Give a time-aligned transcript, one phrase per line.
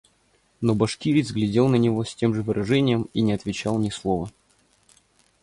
[0.61, 4.31] Но башкирец глядел на него с тем же выражением и не отвечал ни слова.